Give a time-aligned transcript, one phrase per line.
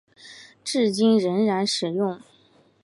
[0.63, 2.19] 至今仍然使用。